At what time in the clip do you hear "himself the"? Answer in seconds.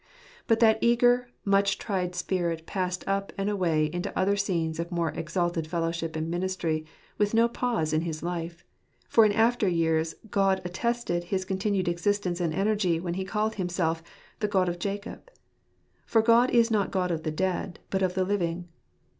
13.53-14.47